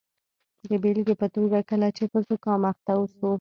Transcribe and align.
د 0.69 0.71
بیلګې 0.83 1.15
په 1.21 1.27
توګه 1.35 1.57
کله 1.69 1.87
چې 1.97 2.03
په 2.11 2.19
زکام 2.27 2.61
اخته 2.71 2.91
اوسو. 2.97 3.29